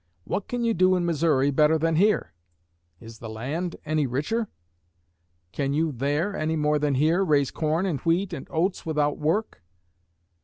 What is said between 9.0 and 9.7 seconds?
work?